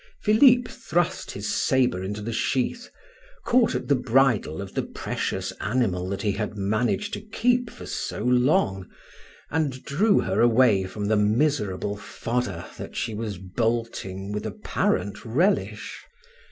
Philip 0.23 0.67
thrust 0.67 1.29
his 1.29 1.47
sabre 1.47 2.01
into 2.03 2.23
the 2.23 2.33
sheath, 2.33 2.89
caught 3.45 3.75
at 3.75 3.87
the 3.87 3.93
bridle 3.95 4.59
of 4.59 4.73
the 4.73 4.81
precious 4.81 5.53
animal 5.61 6.09
that 6.09 6.23
he 6.23 6.31
had 6.31 6.55
managed 6.57 7.13
to 7.13 7.21
keep 7.21 7.69
for 7.69 7.85
so 7.85 8.23
long, 8.23 8.89
and 9.51 9.83
drew 9.83 10.17
her 10.21 10.41
away 10.41 10.85
from 10.85 11.05
the 11.05 11.17
miserable 11.17 11.95
fodder 11.97 12.65
that 12.79 12.95
she 12.95 13.13
was 13.13 13.37
bolting 13.37 14.31
with 14.31 14.47
apparent 14.47 15.23
relish. 15.23 15.99